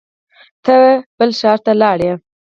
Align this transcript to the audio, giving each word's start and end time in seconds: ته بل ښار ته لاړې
ته 0.65 0.75
بل 1.17 1.29
ښار 1.39 1.57
ته 1.65 1.71
لاړې 1.81 2.11